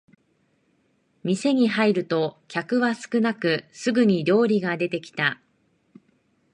[1.23, 5.39] 店に入ると客は少なくすぐに料理が出てきた